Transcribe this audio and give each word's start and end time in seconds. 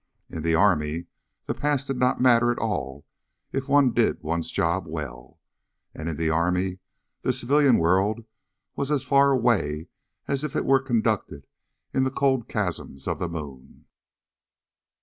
In 0.31 0.41
the 0.41 0.55
army, 0.55 1.05
the 1.45 1.53
past 1.53 1.85
did 1.85 1.97
not 1.97 2.19
matter 2.19 2.51
at 2.51 2.57
all 2.57 3.05
if 3.51 3.69
one 3.69 3.91
did 3.93 4.19
one's 4.23 4.49
job 4.49 4.87
well. 4.87 5.39
And 5.93 6.09
in 6.09 6.17
the 6.17 6.31
army, 6.31 6.79
the 7.21 7.31
civilian 7.31 7.77
world 7.77 8.25
was 8.75 8.89
as 8.89 9.03
far 9.03 9.29
away 9.31 9.89
as 10.27 10.43
if 10.43 10.55
it 10.55 10.65
were 10.65 10.81
conducted 10.81 11.45
in 11.93 12.01
the 12.03 12.09
cold 12.09 12.47
chasms 12.49 13.07
of 13.07 13.19
the 13.19 13.29
moon. 13.29 13.85